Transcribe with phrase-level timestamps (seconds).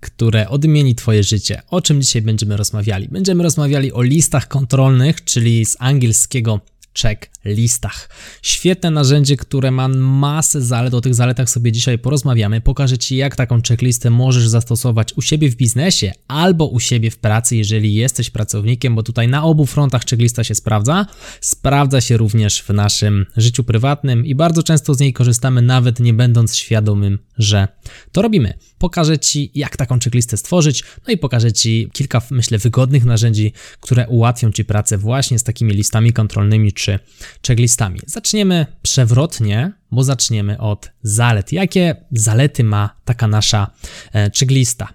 [0.00, 1.62] które odmieni Twoje życie.
[1.68, 3.08] O czym dzisiaj będziemy rozmawiali?
[3.08, 6.60] Będziemy rozmawiali o listach kontrolnych, czyli z angielskiego
[7.44, 8.08] checklistach.
[8.42, 12.60] Świetne narzędzie, które ma masę zalet, o tych zaletach sobie dzisiaj porozmawiamy.
[12.60, 17.18] Pokażę Ci, jak taką checklistę możesz zastosować u siebie w biznesie albo u siebie w
[17.18, 21.06] pracy, jeżeli jesteś pracownikiem, bo tutaj na obu frontach checklista się sprawdza.
[21.40, 26.14] Sprawdza się również w naszym życiu prywatnym i bardzo często z niej korzystamy, nawet nie
[26.14, 27.68] będąc świadomym, że
[28.12, 28.54] to robimy.
[28.78, 34.08] Pokażę Ci, jak taką checklistę stworzyć, no i pokażę Ci kilka, myślę, wygodnych narzędzi, które
[34.08, 36.98] ułatwią Ci pracę właśnie z takimi listami kontrolnymi czy
[37.46, 38.00] checklistami.
[38.06, 41.52] Zaczniemy przewrotnie, bo zaczniemy od zalet.
[41.52, 43.70] Jakie zalety ma taka nasza
[44.12, 44.88] e, checklista?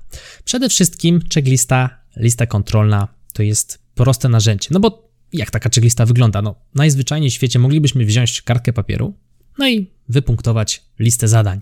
[0.44, 4.70] Przede wszystkim checklista, lista kontrolna to jest proste narzędzie.
[4.72, 6.42] No bo jak taka checklista wygląda?
[6.42, 9.14] No, najzwyczajniej w świecie moglibyśmy wziąć kartkę papieru,
[9.58, 11.62] no i wypunktować listę zadań.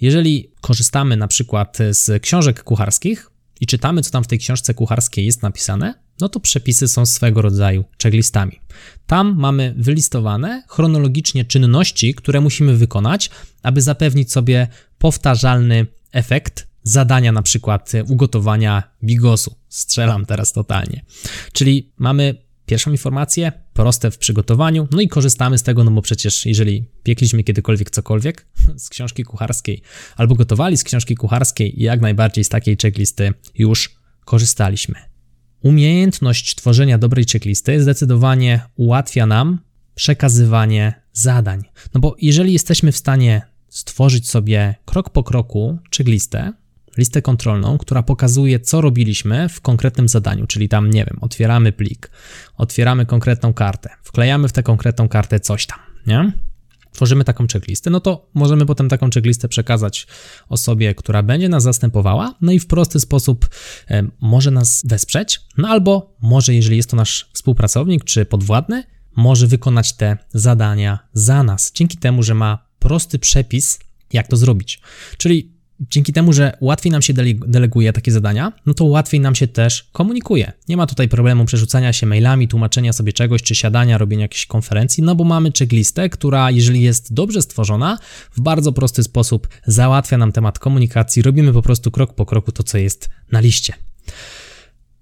[0.00, 3.30] Jeżeli korzystamy na przykład z książek kucharskich
[3.60, 7.42] i czytamy, co tam w tej książce kucharskiej jest napisane, no to przepisy są swego
[7.42, 8.60] rodzaju checklistami.
[9.06, 13.30] Tam mamy wylistowane chronologicznie czynności, które musimy wykonać,
[13.62, 19.54] aby zapewnić sobie powtarzalny efekt zadania, na przykład ugotowania bigosu.
[19.68, 21.04] Strzelam teraz totalnie.
[21.52, 26.46] Czyli mamy Pierwszą informację, proste w przygotowaniu, no i korzystamy z tego, no bo przecież
[26.46, 28.46] jeżeli piekliśmy kiedykolwiek cokolwiek
[28.84, 29.82] z książki kucharskiej
[30.16, 35.15] albo gotowali z książki kucharskiej, jak najbardziej z takiej checklisty już korzystaliśmy.
[35.62, 39.58] Umiejętność tworzenia dobrej checklisty zdecydowanie ułatwia nam
[39.94, 41.64] przekazywanie zadań.
[41.94, 46.52] No bo jeżeli jesteśmy w stanie stworzyć sobie krok po kroku checklistę,
[46.98, 52.10] listę kontrolną, która pokazuje, co robiliśmy w konkretnym zadaniu, czyli tam, nie wiem, otwieramy plik,
[52.56, 56.32] otwieramy konkretną kartę, wklejamy w tę konkretną kartę coś tam, nie?
[56.96, 60.06] Tworzymy taką checklistę, no to możemy potem taką checklistę przekazać
[60.48, 63.48] osobie, która będzie nas zastępowała, no i w prosty sposób
[64.20, 68.84] może nas wesprzeć, no albo może, jeżeli jest to nasz współpracownik czy podwładny,
[69.16, 73.78] może wykonać te zadania za nas, dzięki temu, że ma prosty przepis,
[74.12, 74.80] jak to zrobić.
[75.18, 77.14] Czyli dzięki temu, że łatwiej nam się
[77.46, 80.52] deleguje takie zadania, no to łatwiej nam się też komunikuje.
[80.68, 85.02] Nie ma tutaj problemu przerzucania się mailami, tłumaczenia sobie czegoś, czy siadania, robienia jakiejś konferencji,
[85.02, 87.98] no bo mamy checklistę, która, jeżeli jest dobrze stworzona,
[88.32, 91.22] w bardzo prosty sposób załatwia nam temat komunikacji.
[91.22, 93.74] Robimy po prostu krok po kroku to, co jest na liście.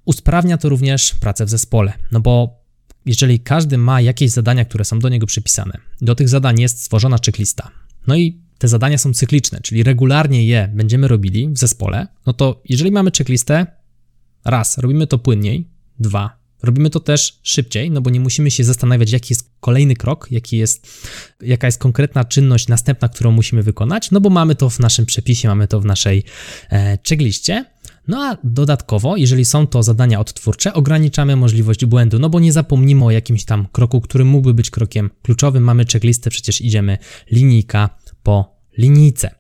[0.05, 2.65] Usprawnia to również pracę w zespole, no bo
[3.07, 7.17] jeżeli każdy ma jakieś zadania, które są do niego przypisane, do tych zadań jest stworzona
[7.27, 7.71] checklista.
[8.07, 12.63] No i te zadania są cykliczne, czyli regularnie je będziemy robili w zespole, no to
[12.69, 13.67] jeżeli mamy checklistę,
[14.45, 19.13] raz, robimy to płynniej, dwa, robimy to też szybciej, no bo nie musimy się zastanawiać,
[19.13, 20.87] jaki jest kolejny krok, jaki jest,
[21.41, 25.49] jaka jest konkretna czynność następna, którą musimy wykonać, no bo mamy to w naszym przepisie,
[25.49, 26.25] mamy to w naszej
[26.71, 27.65] e, checkliście.
[28.09, 33.05] No a dodatkowo, jeżeli są to zadania odtwórcze, ograniczamy możliwość błędu, no bo nie zapomnimy
[33.05, 35.65] o jakimś tam kroku, który mógłby być krokiem kluczowym.
[35.65, 36.99] Mamy checklistę, przecież idziemy
[37.31, 37.91] linijka
[38.23, 39.35] po linijce.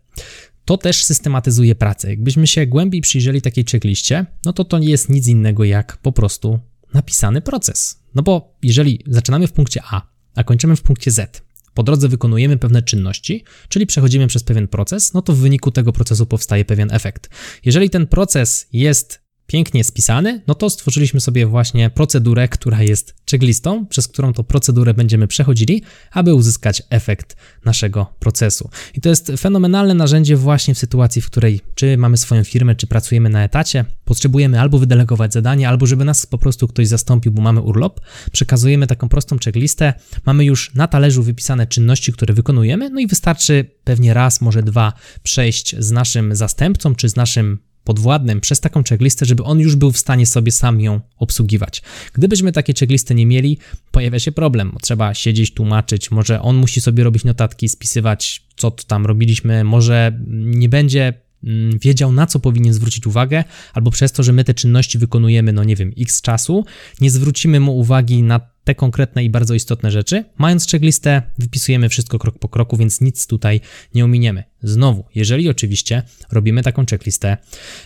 [0.64, 2.10] To też systematyzuje pracę.
[2.10, 6.12] Jakbyśmy się głębiej przyjrzeli takiej checkliście, no to to nie jest nic innego jak po
[6.12, 6.58] prostu
[6.94, 8.00] napisany proces.
[8.14, 10.02] No bo jeżeli zaczynamy w punkcie A,
[10.34, 11.42] a kończymy w punkcie Z,
[11.74, 15.92] po drodze wykonujemy pewne czynności, czyli przechodzimy przez pewien proces, no to w wyniku tego
[15.92, 17.30] procesu powstaje pewien efekt.
[17.64, 23.86] Jeżeli ten proces jest pięknie spisany, no to stworzyliśmy sobie właśnie procedurę, która jest checklistą,
[23.86, 25.82] przez którą to procedurę będziemy przechodzili,
[26.12, 28.70] aby uzyskać efekt naszego procesu.
[28.94, 32.86] I to jest fenomenalne narzędzie właśnie w sytuacji, w której czy mamy swoją firmę, czy
[32.86, 37.42] pracujemy na etacie, potrzebujemy albo wydelegować zadanie, albo żeby nas po prostu ktoś zastąpił, bo
[37.42, 38.00] mamy urlop,
[38.32, 39.94] przekazujemy taką prostą checklistę,
[40.26, 44.92] mamy już na talerzu wypisane czynności, które wykonujemy, no i wystarczy pewnie raz, może dwa
[45.22, 49.92] przejść z naszym zastępcą, czy z naszym podwładnym przez taką checklistę, żeby on już był
[49.92, 51.82] w stanie sobie sam ją obsługiwać.
[52.12, 53.58] Gdybyśmy takie checklisty nie mieli,
[53.90, 54.76] pojawia się problem.
[54.82, 60.68] Trzeba siedzieć, tłumaczyć, może on musi sobie robić notatki, spisywać, co tam robiliśmy, może nie
[60.68, 61.14] będzie
[61.44, 65.52] mm, wiedział, na co powinien zwrócić uwagę, albo przez to, że my te czynności wykonujemy,
[65.52, 66.64] no nie wiem, x czasu,
[67.00, 70.24] nie zwrócimy mu uwagi na te konkretne i bardzo istotne rzeczy.
[70.38, 73.60] Mając checklistę, wypisujemy wszystko krok po kroku, więc nic tutaj
[73.94, 74.44] nie ominiemy.
[74.62, 76.02] Znowu, jeżeli oczywiście
[76.32, 77.36] robimy taką checklistę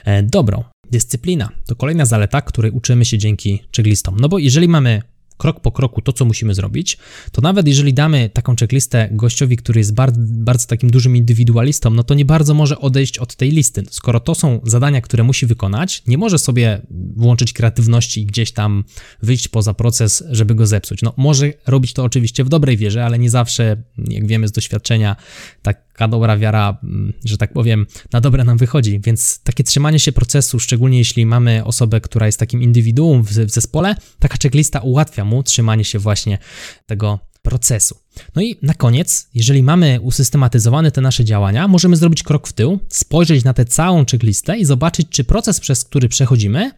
[0.04, 0.64] e, dobrą.
[0.90, 1.48] dyscyplina.
[1.66, 4.16] To kolejna zaleta, której uczymy się dzięki checklistom.
[4.20, 5.02] No bo jeżeli mamy
[5.38, 6.98] krok po kroku to, co musimy zrobić,
[7.32, 12.04] to nawet jeżeli damy taką checklistę gościowi, który jest bardzo, bardzo takim dużym indywidualistą, no
[12.04, 13.82] to nie bardzo może odejść od tej listy.
[13.90, 16.82] Skoro to są zadania, które musi wykonać, nie może sobie
[17.16, 18.84] włączyć kreatywności i gdzieś tam
[19.22, 21.02] wyjść poza proces, żeby go zepsuć.
[21.02, 25.16] No może robić to oczywiście w dobrej wierze, ale nie zawsze, jak wiemy z doświadczenia,
[25.98, 29.00] taka dobra wiara, mm, że tak powiem, na dobre nam wychodzi.
[29.00, 33.50] Więc takie trzymanie się procesu, szczególnie jeśli mamy osobę, która jest takim indywiduum w, w
[33.50, 36.38] zespole, taka checklista ułatwia mu trzymanie się właśnie
[36.86, 37.96] tego procesu.
[38.34, 42.78] No i na koniec, jeżeli mamy usystematyzowane te nasze działania, możemy zrobić krok w tył,
[42.88, 46.70] spojrzeć na tę całą checklistę i zobaczyć, czy proces, przez który przechodzimy,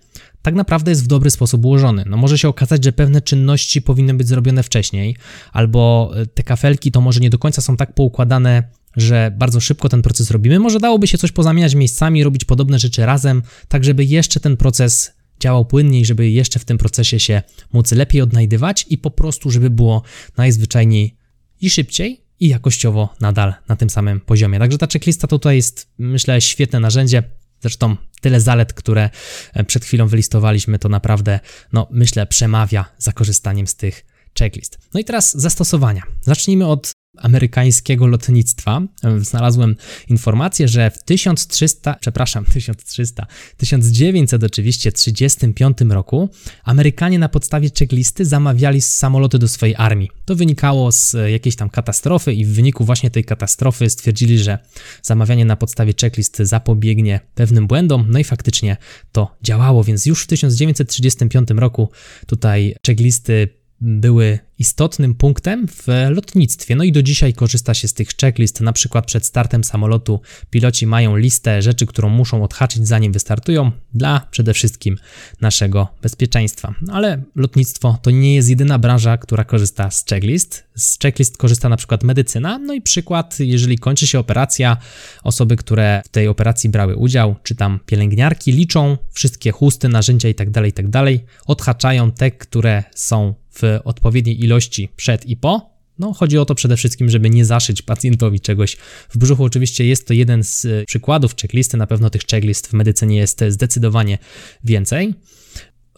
[0.42, 2.04] tak naprawdę jest w dobry sposób ułożony.
[2.06, 5.16] No może się okazać, że pewne czynności powinny być zrobione wcześniej,
[5.52, 8.62] albo e, te kafelki to może nie do końca są tak poukładane,
[8.96, 10.58] że bardzo szybko ten proces robimy.
[10.58, 15.12] Może dałoby się coś pozamieniać miejscami, robić podobne rzeczy razem, tak żeby jeszcze ten proces
[15.40, 17.42] działał płynniej, żeby jeszcze w tym procesie się
[17.72, 20.02] móc lepiej odnajdywać i po prostu, żeby było
[20.36, 21.16] najzwyczajniej
[21.60, 24.58] i szybciej, i jakościowo nadal na tym samym poziomie.
[24.58, 27.22] Także ta checklista tutaj jest, myślę, świetne narzędzie.
[27.60, 29.10] Zresztą tyle zalet, które
[29.52, 31.40] e, przed chwilą wylistowaliśmy, to naprawdę,
[31.72, 34.06] no myślę, przemawia za korzystaniem z tych
[34.38, 34.78] checklist.
[34.94, 36.02] No i teraz zastosowania.
[36.20, 38.82] Zacznijmy od amerykańskiego lotnictwa.
[39.18, 39.76] Znalazłem
[40.08, 43.26] informację, że w 1300, przepraszam, 1300,
[43.56, 46.28] 1900 oczywiście 35 roku
[46.64, 50.10] Amerykanie na podstawie checklisty zamawiali samoloty do swojej armii.
[50.24, 54.58] To wynikało z jakiejś tam katastrofy i w wyniku właśnie tej katastrofy stwierdzili, że
[55.02, 58.76] zamawianie na podstawie checklist zapobiegnie pewnym błędom, no i faktycznie
[59.12, 61.90] to działało, więc już w 1935 roku
[62.26, 66.76] tutaj checklisty były istotnym punktem w lotnictwie.
[66.76, 68.60] No i do dzisiaj korzysta się z tych checklist.
[68.60, 74.26] Na przykład przed startem samolotu piloci mają listę rzeczy, którą muszą odhaczyć zanim wystartują, dla
[74.30, 74.96] przede wszystkim
[75.40, 76.74] naszego bezpieczeństwa.
[76.92, 80.64] Ale lotnictwo to nie jest jedyna branża, która korzysta z checklist.
[80.74, 82.58] Z checklist korzysta na przykład medycyna.
[82.58, 84.76] No i przykład, jeżeli kończy się operacja,
[85.22, 90.52] osoby, które w tej operacji brały udział, czy tam pielęgniarki, liczą wszystkie chusty, narzędzia itd.,
[90.52, 95.70] tak itd., tak odhaczają te, które są w odpowiedniej ilości przed i po.
[95.98, 98.76] No, chodzi o to przede wszystkim, żeby nie zaszyć pacjentowi czegoś
[99.08, 99.44] w brzuchu.
[99.44, 103.44] Oczywiście jest to jeden z e, przykładów checklisty, na pewno tych checklist w medycynie jest
[103.48, 104.18] zdecydowanie
[104.64, 105.14] więcej.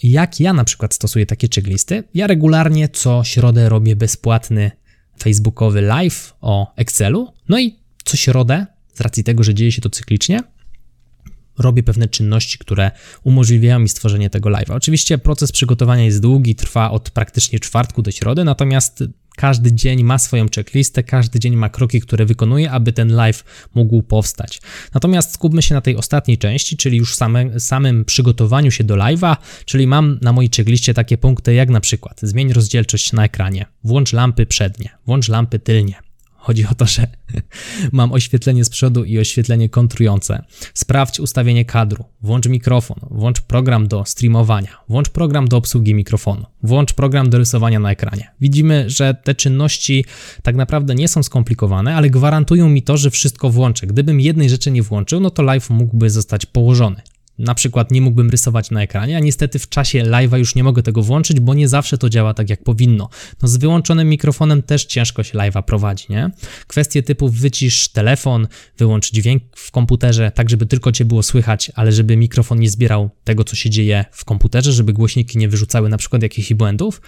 [0.03, 2.05] Jak ja na przykład stosuję takie checklisty?
[2.15, 4.71] Ja regularnie co środę robię bezpłatny
[5.19, 7.33] facebookowy live o Excelu.
[7.49, 10.41] No i co środę, z racji tego, że dzieje się to cyklicznie,
[11.59, 12.91] robię pewne czynności, które
[13.23, 14.73] umożliwiają mi stworzenie tego live'a.
[14.73, 19.05] Oczywiście proces przygotowania jest długi, trwa od praktycznie czwartku do środy, natomiast
[19.37, 23.45] każdy dzień ma swoją checklistę, każdy dzień ma kroki, które wykonuje, aby ten live
[23.75, 24.61] mógł powstać.
[24.95, 29.37] Natomiast skupmy się na tej ostatniej części, czyli już same, samym przygotowaniu się do live'a,
[29.65, 34.13] czyli mam na mojej checkliście takie punkty jak na przykład zmień rozdzielczość na ekranie, włącz
[34.13, 35.95] lampy przednie, włącz lampy tylnie,
[36.43, 37.07] Chodzi o to, że
[37.93, 40.45] mam oświetlenie z przodu i oświetlenie kontrujące.
[40.75, 46.93] Sprawdź ustawienie kadru, włącz mikrofon, włącz program do streamowania, włącz program do obsługi mikrofonu, włącz
[46.93, 48.31] program do rysowania na ekranie.
[48.41, 50.05] Widzimy, że te czynności
[50.43, 53.87] tak naprawdę nie są skomplikowane, ale gwarantują mi to, że wszystko włączę.
[53.87, 57.03] Gdybym jednej rzeczy nie włączył, no to live mógłby zostać położony
[57.39, 60.83] na przykład nie mógłbym rysować na ekranie, a niestety w czasie live'a już nie mogę
[60.83, 63.09] tego włączyć, bo nie zawsze to działa tak jak powinno.
[63.43, 66.31] No z wyłączonym mikrofonem też ciężko się live'a prowadzi, nie?
[66.67, 71.93] Kwestie typu wycisz telefon, wyłącz dźwięk w komputerze, tak żeby tylko cię było słychać, ale
[71.93, 75.99] żeby mikrofon nie zbierał tego, co się dzieje w komputerze, żeby głośniki nie wyrzucały na
[75.99, 77.01] przykład jakichś błędów.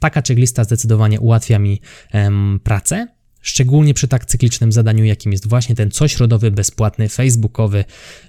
[0.00, 1.80] Taka checklista zdecydowanie ułatwia mi
[2.12, 3.06] em, pracę.
[3.40, 7.84] Szczególnie przy tak cyklicznym zadaniu, jakim jest właśnie ten cośrodowy, bezpłatny, facebookowy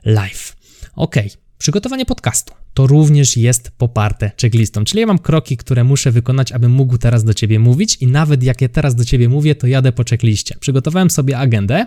[0.05, 0.58] live.
[0.99, 1.15] Ok,
[1.57, 6.71] przygotowanie podcastu to również jest poparte checklistą, czyli ja mam kroki, które muszę wykonać, abym
[6.71, 9.91] mógł teraz do Ciebie mówić i nawet jak ja teraz do Ciebie mówię, to jadę
[9.91, 10.55] po checkliście.
[10.59, 11.85] Przygotowałem sobie agendę,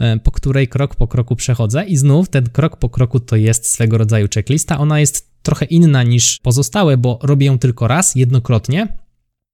[0.00, 3.70] e, po której krok po kroku przechodzę i znów ten krok po kroku to jest
[3.70, 4.78] swego rodzaju checklista.
[4.78, 8.88] Ona jest trochę inna niż pozostałe, bo robię ją tylko raz, jednokrotnie,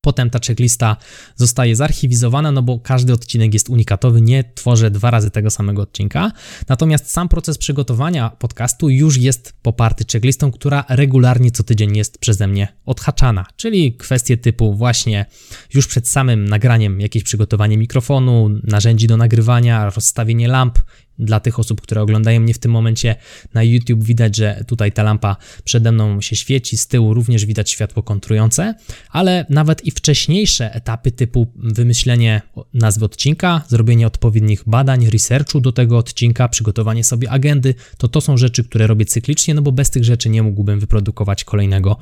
[0.05, 0.97] Potem ta checklista
[1.37, 6.33] zostaje zarchiwizowana, no bo każdy odcinek jest unikatowy, nie tworzę dwa razy tego samego odcinka.
[6.69, 12.47] Natomiast sam proces przygotowania podcastu już jest poparty checklistą, która regularnie co tydzień jest przeze
[12.47, 15.27] mnie odhaczana, czyli kwestie typu właśnie
[15.75, 20.79] już przed samym nagraniem jakieś przygotowanie mikrofonu, narzędzi do nagrywania, rozstawienie lamp,
[21.19, 23.17] Dla tych osób, które oglądają mnie w tym momencie
[23.55, 27.71] na YouTube, widać, że tutaj ta lampa przede mną się świeci, z tyłu również widać
[27.71, 28.75] światło kontrujące,
[29.11, 32.43] ale nawet i wcześniejsze etapy typu wymyślenie
[32.75, 38.37] nazwy odcinka, zrobienie odpowiednich badań, researchu do tego odcinka, przygotowanie sobie agendy, to to są
[38.37, 41.97] rzeczy, które robię cyklicznie, no bo bez tych rzeczy nie mógłbym wyprodukować kolejnego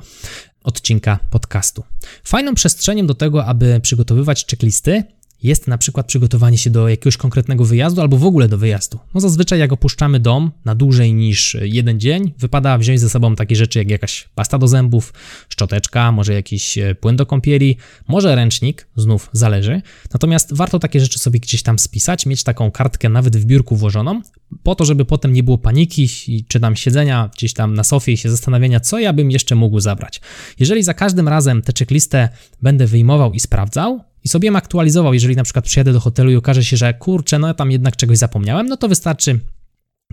[0.63, 1.83] odcinka podcastu.
[2.23, 5.03] Fajną przestrzenią do tego, aby przygotowywać checklisty,
[5.43, 8.99] jest na przykład przygotowanie się do jakiegoś konkretnego wyjazdu albo w ogóle do wyjazdu.
[9.13, 13.55] No zazwyczaj jak opuszczamy dom na dłużej niż jeden dzień, wypada wziąć ze sobą takie
[13.55, 15.13] rzeczy jak jakaś pasta do zębów,
[15.49, 19.81] szczoteczka, może jakiś e, płyn do kąpieli, może ręcznik, znów zależy.
[20.13, 24.21] Natomiast warto takie rzeczy sobie gdzieś tam spisać, mieć taką kartkę nawet w biurku włożoną,
[24.63, 26.07] po to, żeby potem nie było paniki
[26.47, 29.79] czy tam siedzenia gdzieś tam na sofie i się zastanawiania, co ja bym jeszcze mógł
[29.79, 30.21] zabrać.
[30.59, 32.29] Jeżeli za każdym razem tę checklistę
[32.61, 36.35] będę wyjmował i sprawdzał, i sobie ją aktualizował, jeżeli na przykład przyjadę do hotelu i
[36.35, 39.39] okaże się, że kurczę, no ja tam jednak czegoś zapomniałem, no to wystarczy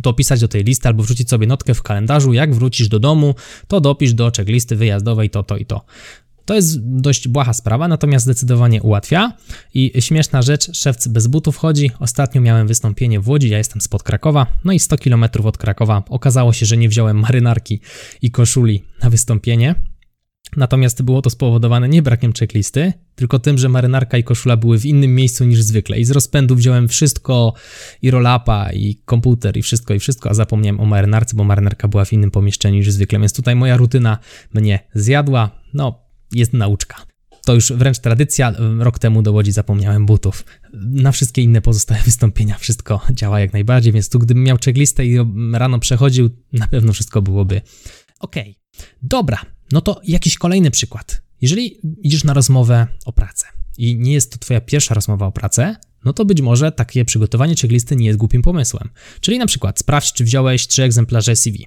[0.02, 3.34] dopisać do tej listy albo wrzucić sobie notkę w kalendarzu, jak wrócisz do domu,
[3.68, 5.84] to dopisz do checklisty wyjazdowej to, to i to.
[6.44, 9.32] To jest dość błaha sprawa, natomiast zdecydowanie ułatwia.
[9.74, 11.90] I śmieszna rzecz, szewc bez butów chodzi.
[12.00, 16.02] Ostatnio miałem wystąpienie w Łodzi, ja jestem spod Krakowa, no i 100 km od Krakowa.
[16.08, 17.80] Okazało się, że nie wziąłem marynarki
[18.22, 19.74] i koszuli na wystąpienie.
[20.56, 24.86] Natomiast było to spowodowane nie brakiem checklisty, tylko tym, że marynarka i koszula były w
[24.86, 25.98] innym miejscu niż zwykle.
[25.98, 27.54] I z rozpędu wziąłem wszystko,
[28.02, 32.04] i rolapa, i komputer, i wszystko, i wszystko, a zapomniałem o marynarce, bo marynarka była
[32.04, 33.18] w innym pomieszczeniu niż zwykle.
[33.18, 34.18] Więc tutaj moja rutyna
[34.54, 35.50] mnie zjadła.
[35.74, 36.96] No, jest nauczka.
[37.44, 38.52] To już wręcz tradycja.
[38.78, 40.44] Rok temu do Łodzi zapomniałem butów.
[40.72, 45.18] Na wszystkie inne pozostałe wystąpienia wszystko działa jak najbardziej, więc tu gdybym miał checklistę i
[45.52, 47.60] rano przechodził, na pewno wszystko byłoby
[48.20, 48.36] ok.
[49.02, 49.38] Dobra,
[49.72, 51.22] no to jakiś kolejny przykład.
[51.40, 53.46] Jeżeli idziesz na rozmowę o pracę
[53.78, 57.54] i nie jest to Twoja pierwsza rozmowa o pracę, no to być może takie przygotowanie
[57.54, 58.88] checklisty nie jest głupim pomysłem.
[59.20, 61.66] Czyli na przykład sprawdź, czy wziąłeś trzy egzemplarze CV.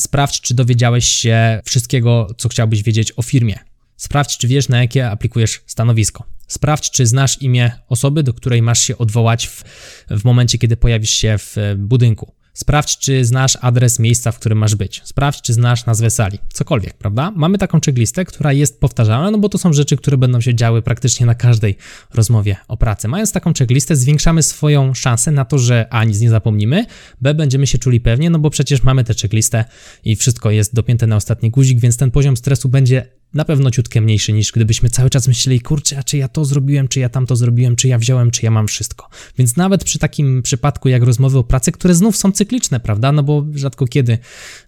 [0.00, 3.58] Sprawdź, czy dowiedziałeś się wszystkiego, co chciałbyś wiedzieć o firmie.
[3.96, 6.24] Sprawdź, czy wiesz, na jakie aplikujesz stanowisko.
[6.46, 9.64] Sprawdź, czy znasz imię osoby, do której masz się odwołać w,
[10.10, 12.34] w momencie, kiedy pojawisz się w budynku.
[12.54, 15.02] Sprawdź, czy znasz adres miejsca, w którym masz być.
[15.04, 16.38] Sprawdź, czy znasz nazwę sali.
[16.52, 17.32] Cokolwiek, prawda?
[17.36, 20.82] Mamy taką checklistę, która jest powtarzalna, no bo to są rzeczy, które będą się działy
[20.82, 21.76] praktycznie na każdej
[22.14, 23.08] rozmowie o pracy.
[23.08, 26.86] Mając taką checklistę, zwiększamy swoją szansę na to, że A nic nie zapomnimy,
[27.20, 29.64] B będziemy się czuli pewnie, no bo przecież mamy tę checklistę
[30.04, 34.00] i wszystko jest dopięte na ostatni guzik, więc ten poziom stresu będzie na pewno ciutkę
[34.00, 37.26] mniejszy niż gdybyśmy cały czas myśleli, kurczę, a czy ja to zrobiłem, czy ja tam
[37.26, 39.08] to zrobiłem, czy ja wziąłem, czy ja mam wszystko.
[39.38, 43.12] Więc nawet przy takim przypadku jak rozmowy o pracy, które znów są cykliczne, prawda?
[43.12, 44.18] No bo rzadko kiedy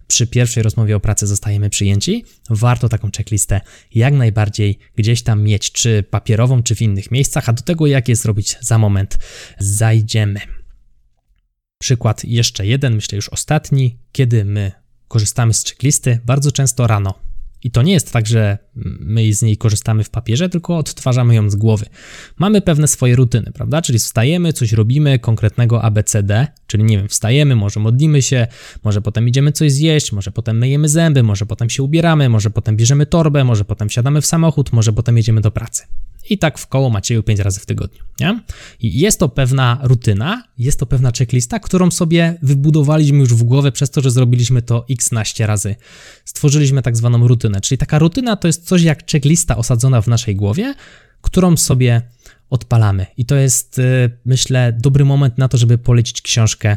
[0.07, 3.61] przy pierwszej rozmowie o pracy zostajemy przyjęci, warto taką checklistę
[3.95, 8.09] jak najbardziej gdzieś tam mieć, czy papierową, czy w innych miejscach, a do tego jak
[8.09, 9.19] je zrobić za moment
[9.59, 10.41] zajdziemy.
[11.79, 14.73] Przykład jeszcze jeden, myślę już ostatni, kiedy my
[15.09, 17.27] korzystamy z checklisty, bardzo często rano
[17.67, 18.59] i to nie jest tak, że
[19.01, 21.87] my z niej korzystamy w papierze, tylko odtwarzamy ją z głowy.
[22.39, 23.83] Mamy pewne swoje rutyny, prawda?
[23.83, 28.47] Czyli wstajemy, coś robimy konkretnego ABCD, czyli nie wiem, wstajemy, może modlimy się,
[28.85, 32.77] może potem idziemy coś zjeść, może potem myjemy zęby, może potem się ubieramy, może potem
[32.77, 35.83] bierzemy torbę, może potem wsiadamy w samochód, może potem jedziemy do pracy.
[36.31, 38.41] I tak w koło Macieju 5 razy w tygodniu, nie?
[38.81, 43.73] I jest to pewna rutyna, jest to pewna checklista, którą sobie wybudowaliśmy już w głowę
[43.73, 45.77] przez to, że zrobiliśmy to x naście razy.
[46.25, 50.37] Stworzyliśmy tak zwaną rutynę, czyli taka rutyna to jest coś jak checklista osadzona w naszej
[50.37, 50.75] głowie,
[51.21, 52.03] którą sobie
[52.51, 53.07] odpalamy.
[53.17, 56.77] I to jest, y, myślę, dobry moment na to, żeby polecić książkę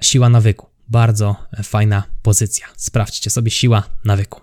[0.00, 0.66] Siła nawyku.
[0.88, 2.66] Bardzo fajna pozycja.
[2.76, 4.40] Sprawdźcie sobie siła nawyku.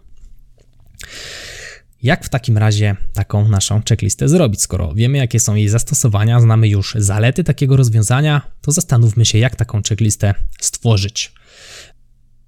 [2.03, 4.61] Jak w takim razie taką naszą checklistę zrobić?
[4.61, 9.55] Skoro wiemy, jakie są jej zastosowania, znamy już zalety takiego rozwiązania, to zastanówmy się, jak
[9.55, 11.33] taką checklistę stworzyć.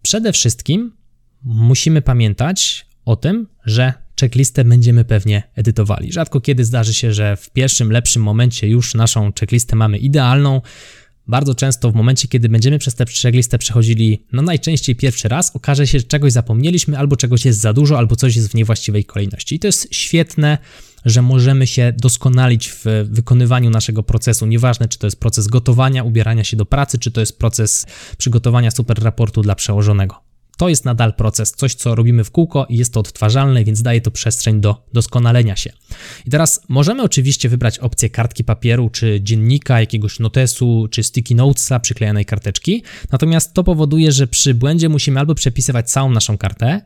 [0.01, 0.91] Przede wszystkim
[1.44, 6.13] musimy pamiętać o tym, że checklistę będziemy pewnie edytowali.
[6.13, 10.62] Rzadko kiedy zdarzy się, że w pierwszym, lepszym momencie już naszą checklistę mamy idealną,
[11.29, 15.88] bardzo często w momencie, kiedy będziemy przez tę checklistę przechodzili, no najczęściej pierwszy raz, okaże
[15.88, 19.55] się, że czegoś zapomnieliśmy, albo czegoś jest za dużo, albo coś jest w niewłaściwej kolejności.
[19.55, 20.57] I to jest świetne,
[21.05, 24.45] że możemy się doskonalić w wykonywaniu naszego procesu.
[24.45, 27.86] Nieważne, czy to jest proces gotowania, ubierania się do pracy, czy to jest proces
[28.17, 30.28] przygotowania super raportu dla przełożonego.
[30.60, 34.01] To jest nadal proces, coś co robimy w kółko i jest to odtwarzalne, więc daje
[34.01, 35.74] to przestrzeń do doskonalenia się.
[36.25, 41.80] I teraz możemy oczywiście wybrać opcję kartki papieru, czy dziennika, jakiegoś notesu, czy sticky notesa,
[41.80, 46.82] przyklejonej karteczki, natomiast to powoduje, że przy błędzie musimy albo przepisywać całą naszą kartę,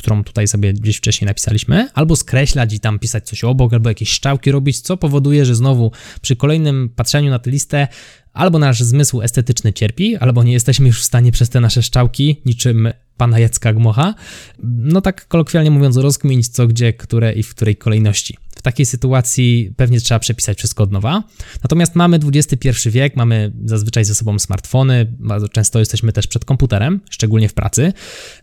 [0.00, 4.08] którą tutaj sobie gdzieś wcześniej napisaliśmy, albo skreślać i tam pisać coś obok, albo jakieś
[4.08, 7.88] szczałki robić, co powoduje, że znowu przy kolejnym patrzeniu na tę listę
[8.32, 12.40] albo nasz zmysł estetyczny cierpi, albo nie jesteśmy już w stanie przez te nasze szczałki,
[12.46, 14.14] niczym pana Jacka Gmocha,
[14.62, 18.36] no tak kolokwialnie mówiąc, rozkminić co, gdzie, które i w której kolejności.
[18.56, 21.22] W takiej sytuacji pewnie trzeba przepisać wszystko od nowa.
[21.62, 27.00] Natomiast mamy XXI wiek, mamy zazwyczaj ze sobą smartfony, bardzo często jesteśmy też przed komputerem,
[27.10, 27.92] szczególnie w pracy,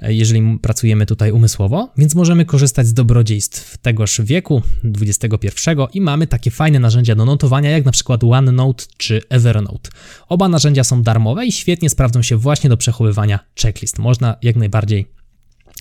[0.02, 4.62] jeżeli pracujemy tutaj umysłowo, więc możemy korzystać z dobrodziejstw tegoż wieku
[5.02, 5.50] XXI
[5.94, 9.90] i mamy takie fajne narzędzia do notowania, jak na przykład OneNote czy Evernote.
[10.30, 14.00] Oba narzędzia są darmowe i świetnie sprawdzą się właśnie do przechowywania checklist.
[14.00, 15.17] Można jak najbardziej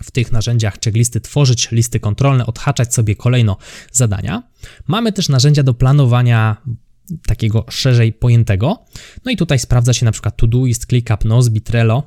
[0.04, 3.56] w tych narzędziach checklisty tworzyć listy kontrolne, odhaczać sobie kolejno
[3.92, 4.42] zadania.
[4.86, 6.56] Mamy też narzędzia do planowania
[7.26, 8.84] takiego szerzej pojętego.
[9.24, 12.02] No i tutaj sprawdza się na przykład Todoist, ClickUp, Nozbe, Trello,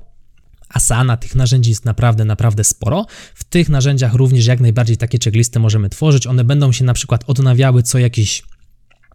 [0.69, 3.05] Asana, tych narzędzi jest naprawdę, naprawdę sporo.
[3.35, 6.27] W tych narzędziach również jak najbardziej takie checklisty możemy tworzyć.
[6.27, 8.43] One będą się na przykład odnawiały co jakiś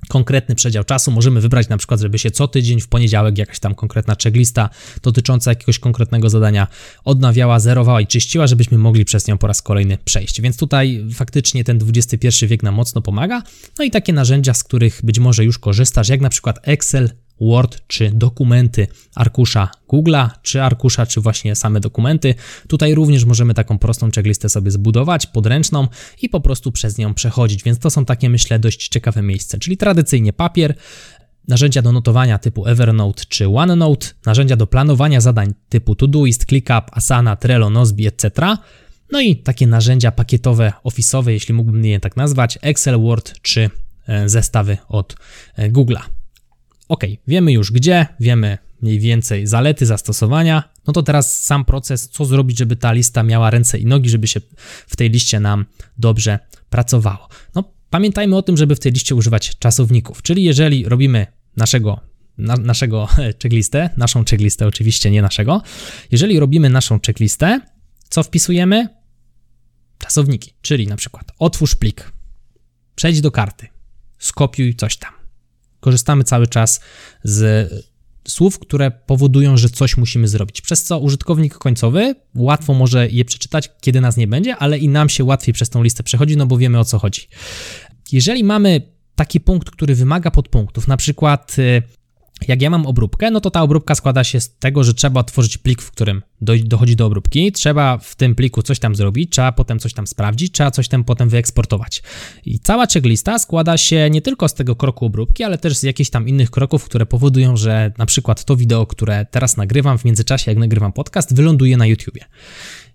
[0.08, 1.10] konkretny przedział czasu.
[1.10, 4.70] Możemy wybrać na przykład, żeby się co tydzień w poniedziałek jakaś tam konkretna checklista
[5.02, 6.66] dotycząca jakiegoś konkretnego zadania
[7.04, 10.40] odnawiała, zerowała i czyściła, żebyśmy mogli przez nią po raz kolejny przejść.
[10.40, 13.42] Więc tutaj faktycznie ten XXI wiek nam mocno pomaga.
[13.78, 17.10] No i takie narzędzia, z których być może już korzystasz, jak na przykład Excel,
[17.40, 22.34] Word czy dokumenty arkusza Google'a, czy arkusza, czy właśnie same dokumenty.
[22.68, 25.88] Tutaj również możemy taką prostą checklistę sobie zbudować, podręczną
[26.22, 29.58] i po prostu przez nią przechodzić, więc to są takie, myślę, dość ciekawe miejsca.
[29.58, 30.74] Czyli tradycyjnie papier,
[31.48, 37.36] narzędzia do notowania typu Evernote czy OneNote, narzędzia do planowania zadań typu Todoist, ClickUp, Asana,
[37.36, 38.56] Trello, Nozbe, etc.
[39.12, 43.70] No i takie narzędzia pakietowe, ofisowe, jeśli mógłbym je tak nazwać, Excel, Word czy
[44.08, 45.16] e, zestawy od
[45.56, 46.00] e, Google'a.
[46.88, 50.62] Ok, wiemy już gdzie, wiemy mniej więcej zalety zastosowania.
[50.86, 54.26] No to teraz sam proces, co zrobić, żeby ta lista miała ręce i nogi, żeby
[54.26, 54.40] się
[54.86, 55.64] w tej liście nam
[55.98, 56.38] dobrze
[56.70, 57.28] pracowało.
[57.54, 61.26] No pamiętajmy o tym, żeby w tej liście używać czasowników, czyli jeżeli robimy
[61.56, 62.00] naszego
[62.38, 63.06] na, naszego
[63.42, 65.62] checklistę, naszą checklistę oczywiście, nie naszego.
[66.10, 67.60] Jeżeli robimy naszą checklistę,
[68.08, 68.88] co wpisujemy?
[69.98, 72.12] Czasowniki, czyli na przykład otwórz plik,
[72.94, 73.68] przejdź do karty,
[74.18, 75.23] skopiuj coś tam
[75.84, 76.80] korzystamy cały czas
[77.24, 77.70] z
[78.28, 80.60] słów, które powodują, że coś musimy zrobić.
[80.60, 85.08] Przez co użytkownik końcowy łatwo może je przeczytać, kiedy nas nie będzie, ale i nam
[85.08, 87.28] się łatwiej przez tą listę przechodzi, no bo wiemy o co chodzi.
[88.12, 88.82] Jeżeli mamy
[89.14, 91.82] taki punkt, który wymaga podpunktów, na przykład y,
[92.48, 95.58] jak ja mam obróbkę, no to ta obróbka składa się z tego, że trzeba otworzyć
[95.58, 99.78] plik, w którym dochodzi do obróbki, trzeba w tym pliku coś tam zrobić, trzeba potem
[99.78, 102.02] coś tam sprawdzić, trzeba coś tam potem wyeksportować.
[102.46, 106.10] I cała checklista składa się nie tylko z tego kroku obróbki, ale też z jakichś
[106.10, 110.50] tam innych kroków, które powodują, że na przykład to wideo, które teraz nagrywam w międzyczasie,
[110.50, 112.24] jak nagrywam podcast, wyląduje na YouTubie.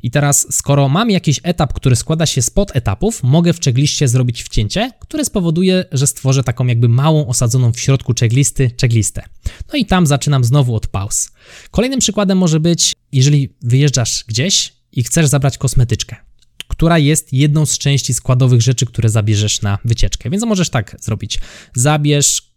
[0.03, 4.43] I teraz, skoro mam jakiś etap, który składa się z podetapów, mogę w checkliście zrobić
[4.43, 9.23] wcięcie, które spowoduje, że stworzę taką jakby małą osadzoną w środku checklisty checklistę.
[9.73, 11.31] No i tam zaczynam znowu od pauz.
[11.71, 16.15] Kolejnym przykładem może być, jeżeli wyjeżdżasz gdzieś i chcesz zabrać kosmetyczkę,
[16.67, 20.29] która jest jedną z części składowych rzeczy, które zabierzesz na wycieczkę.
[20.29, 21.39] Więc możesz tak zrobić.
[21.73, 22.51] Zabierz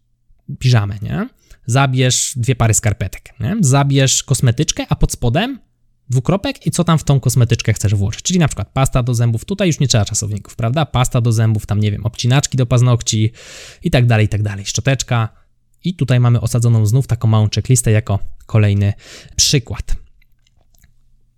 [0.59, 1.29] piżamę, nie?
[1.67, 3.57] Zabierz dwie pary skarpetek, nie?
[3.61, 5.59] Zabierz kosmetyczkę, a pod spodem
[6.13, 8.23] dwukropek i co tam w tą kosmetyczkę chcesz włożyć.
[8.23, 10.87] Czyli na przykład pasta do zębów, tutaj już nie trzeba czasowników, prawda?
[10.87, 13.33] Pasta do zębów, tam nie wiem, obcinaczki do paznokci
[13.83, 14.67] i tak dalej, i tak dalej.
[14.67, 15.29] Szczoteczka.
[15.85, 18.93] I tutaj mamy osadzoną znów taką małą checklistę jako kolejny
[19.37, 19.97] przykład.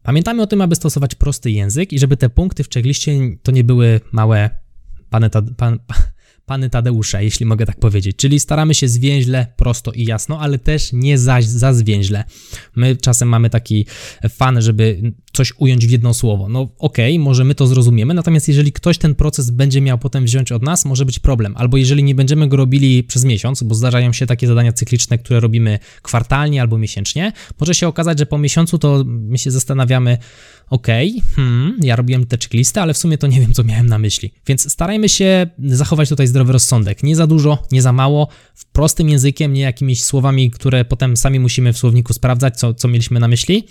[0.02, 3.64] Pamiętamy o tym, aby stosować prosty język i żeby te punkty w checkliście to nie
[3.64, 4.50] były małe
[5.56, 5.78] pan,
[6.46, 8.16] Pany Tadeusze, jeśli mogę tak powiedzieć.
[8.16, 12.24] Czyli staramy się zwięźle, prosto i jasno, ale też nie zaś za zwięźle.
[12.76, 13.86] My czasem mamy taki
[14.28, 16.48] fan, żeby coś ująć w jedno słowo.
[16.48, 20.24] No okej, okay, może my to zrozumiemy, natomiast jeżeli ktoś ten proces będzie miał potem
[20.24, 21.54] wziąć od nas, może być problem.
[21.56, 25.40] Albo jeżeli nie będziemy go robili przez miesiąc, bo zdarzają się takie zadania cykliczne, które
[25.40, 30.18] robimy kwartalnie albo miesięcznie, może się okazać, że po miesiącu to my się zastanawiamy,
[30.70, 33.86] okej, okay, hmm, ja robiłem te checklistę, ale w sumie to nie wiem, co miałem
[33.86, 34.32] na myśli.
[34.46, 37.02] Więc starajmy się zachować tutaj zdrowy rozsądek.
[37.02, 41.40] Nie za dużo, nie za mało, w prostym językiem, nie jakimiś słowami, które potem sami
[41.40, 43.68] musimy w słowniku sprawdzać, co, co mieliśmy na myśli.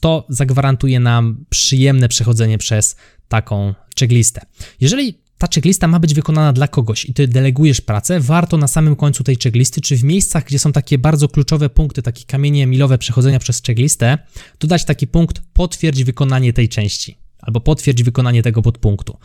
[0.00, 2.96] To zagwarantuje nam przyjemne przechodzenie przez
[3.28, 4.40] taką checklistę.
[4.80, 8.96] Jeżeli ta checklista ma być wykonana dla kogoś i ty delegujesz pracę, warto na samym
[8.96, 12.98] końcu tej checklisty, czy w miejscach, gdzie są takie bardzo kluczowe punkty, takie kamienie milowe
[12.98, 14.18] przechodzenia przez checklistę,
[14.60, 19.18] dodać taki punkt potwierdź wykonanie tej części albo potwierdź wykonanie tego podpunktu.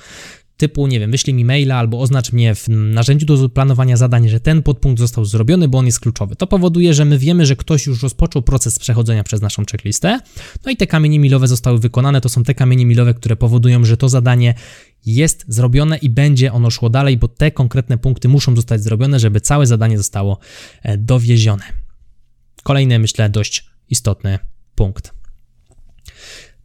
[0.61, 4.39] Typu, nie wiem, wyślij mi maila albo oznacz mnie w narzędziu do planowania zadań, że
[4.39, 6.35] ten podpunkt został zrobiony, bo on jest kluczowy.
[6.35, 10.19] To powoduje, że my wiemy, że ktoś już rozpoczął proces przechodzenia przez naszą checklistę,
[10.65, 12.21] no i te kamienie milowe zostały wykonane.
[12.21, 14.53] To są te kamienie milowe, które powodują, że to zadanie
[15.05, 19.41] jest zrobione i będzie ono szło dalej, bo te konkretne punkty muszą zostać zrobione, żeby
[19.41, 20.39] całe zadanie zostało
[20.83, 21.63] e, dowiezione.
[22.63, 24.39] Kolejny, myślę, dość istotny
[24.75, 25.20] punkt.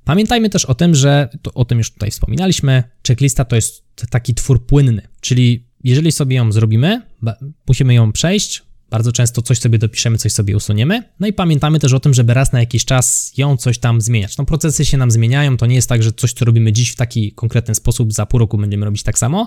[0.07, 2.83] Pamiętajmy też o tym, że to, o tym już tutaj wspominaliśmy.
[3.07, 7.03] Checklista to jest taki twór płynny, czyli jeżeli sobie ją zrobimy,
[7.69, 11.03] musimy ją przejść, bardzo często coś sobie dopiszemy, coś sobie usuniemy.
[11.21, 14.37] No i pamiętamy też o tym, żeby raz na jakiś czas ją coś tam zmieniać.
[14.37, 16.97] No procesy się nam zmieniają, to nie jest tak, że coś, co robimy dziś w
[16.97, 19.47] taki konkretny sposób, za pół roku będziemy robić tak samo.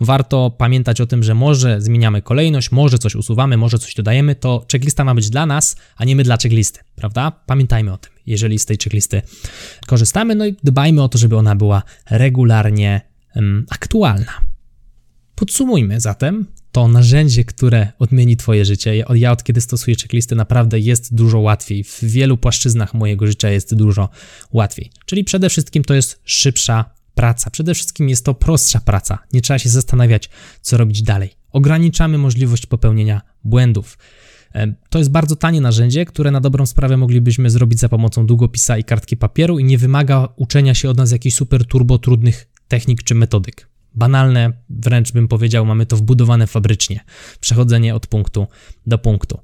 [0.00, 4.34] Warto pamiętać o tym, że może zmieniamy kolejność, może coś usuwamy, może coś dodajemy.
[4.34, 7.30] To checklista ma być dla nas, a nie my dla checklisty, prawda?
[7.46, 9.22] Pamiętajmy o tym, jeżeli z tej checklisty
[9.86, 13.00] korzystamy, no i dbajmy o to, żeby ona była regularnie
[13.70, 14.40] aktualna.
[15.34, 19.04] Podsumujmy zatem, to narzędzie, które odmieni Twoje życie.
[19.14, 21.84] Ja od kiedy stosuję checklisty, naprawdę jest dużo łatwiej.
[21.84, 24.08] W wielu płaszczyznach mojego życia jest dużo
[24.52, 24.90] łatwiej.
[25.06, 27.50] Czyli przede wszystkim to jest szybsza praca.
[27.50, 29.18] Przede wszystkim jest to prostsza praca.
[29.32, 31.30] Nie trzeba się zastanawiać, co robić dalej.
[31.52, 33.98] Ograniczamy możliwość popełnienia błędów.
[34.88, 38.84] To jest bardzo tanie narzędzie, które na dobrą sprawę moglibyśmy zrobić za pomocą długopisa i
[38.84, 43.14] kartki papieru i nie wymaga uczenia się od nas jakichś super turbo trudnych technik czy
[43.14, 47.00] metodyk banalne, wręcz bym powiedział, mamy to wbudowane fabrycznie.
[47.40, 48.46] Przechodzenie od punktu
[48.86, 49.38] do punktu.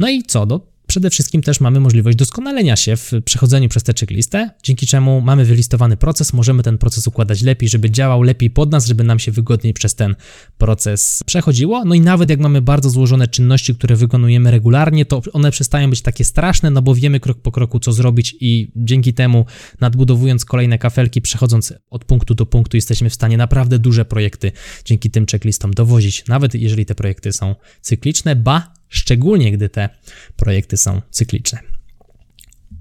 [0.00, 0.46] No i co?
[0.46, 5.20] Do przede wszystkim też mamy możliwość doskonalenia się w przechodzeniu przez tę checklistę, dzięki czemu
[5.20, 9.18] mamy wylistowany proces, możemy ten proces układać lepiej, żeby działał lepiej pod nas, żeby nam
[9.18, 10.16] się wygodniej przez ten
[10.58, 11.84] proces przechodziło.
[11.84, 16.02] No i nawet jak mamy bardzo złożone czynności, które wykonujemy regularnie, to one przestają być
[16.02, 19.46] takie straszne, no bo wiemy krok po kroku, co zrobić i dzięki temu
[19.80, 24.52] nadbudowując kolejne kafelki, przechodząc od punktu do punktu, jesteśmy w stanie naprawdę duże projekty
[24.84, 29.88] dzięki tym checklistom dowozić, nawet jeżeli te projekty są cykliczne, ba szczególnie gdy te
[30.36, 31.58] projekty są cykliczne.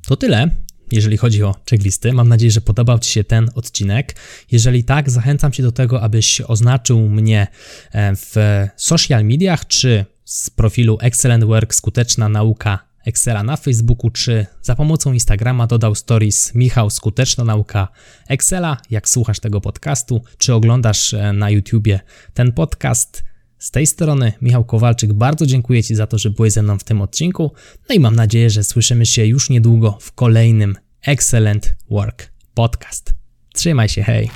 [0.08, 0.50] To tyle,
[0.92, 2.14] jeżeli chodzi o checklisty.
[2.14, 4.16] Mam nadzieję, że podobał Ci się ten odcinek.
[4.52, 7.48] Jeżeli tak, zachęcam Cię do tego, abyś oznaczył mnie
[7.92, 8.36] e, w
[8.76, 15.14] social mediach, czy z profilu Excellent Work Skuteczna Nauka Excela na Facebooku, czy za pomocą
[15.14, 17.88] Instagrama dodał stories Michał Skuteczna Nauka
[18.28, 18.78] Excela.
[18.90, 22.00] Jak słuchasz tego podcastu, czy oglądasz e, na YouTubie
[22.34, 23.24] ten podcast,
[23.62, 26.84] z tej strony Michał Kowalczyk, bardzo dziękuję Ci za to, że byłeś ze mną w
[26.84, 27.52] tym odcinku.
[27.90, 33.14] No i mam nadzieję, że słyszymy się już niedługo w kolejnym Excellent Work Podcast.
[33.54, 34.30] Trzymaj się, hej!